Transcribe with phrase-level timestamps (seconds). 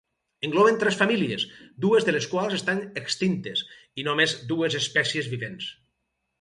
[0.47, 1.43] Engloben tres famílies,
[1.85, 3.63] dues de les quals estan extintes,
[4.03, 5.73] i només dues espècies vivents.